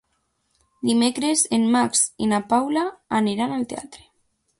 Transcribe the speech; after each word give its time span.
Dimecres 0.89 1.43
en 1.57 1.67
Max 1.75 2.01
i 2.27 2.31
na 2.31 2.39
Paula 2.55 2.87
aniran 3.19 3.55
al 3.59 3.67
teatre. 3.75 4.07